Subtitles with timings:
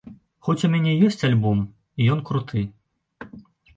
[0.45, 2.67] Хоць у мяне ёсць альбом, і ён круты.